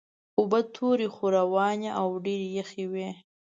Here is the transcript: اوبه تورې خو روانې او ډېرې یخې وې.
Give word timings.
اوبه 0.39 0.59
تورې 0.75 1.07
خو 1.13 1.25
روانې 1.37 1.89
او 2.01 2.07
ډېرې 2.25 2.47
یخې 2.59 2.85
وې. 2.91 3.09